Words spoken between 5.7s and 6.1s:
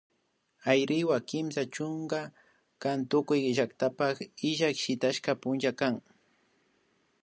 kan